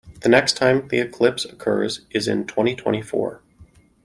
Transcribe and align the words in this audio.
The 0.21 0.29
next 0.29 0.53
time 0.57 0.87
the 0.87 0.97
eclipse 0.97 1.45
occurs 1.45 2.07
is 2.09 2.27
in 2.27 2.47
twenty-twenty-four. 2.47 3.43